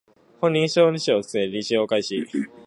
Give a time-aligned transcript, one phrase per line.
[0.39, 2.27] 本人認証をして利用開始